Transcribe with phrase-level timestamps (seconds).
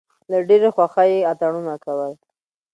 [0.31, 2.13] له ډېرې خوښۍ یې اتڼونه کول.